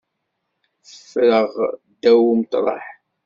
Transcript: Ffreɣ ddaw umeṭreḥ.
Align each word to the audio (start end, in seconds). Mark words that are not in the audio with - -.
Ffreɣ 0.91 1.45
ddaw 1.89 2.21
umeṭreḥ. 2.31 2.85